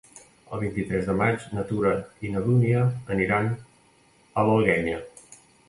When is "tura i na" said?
1.73-2.43